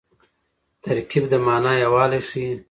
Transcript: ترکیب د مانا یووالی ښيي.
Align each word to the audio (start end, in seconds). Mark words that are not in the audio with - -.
ترکیب 0.83 1.23
د 1.31 1.33
مانا 1.45 1.73
یووالی 1.83 2.21
ښيي. 2.27 2.51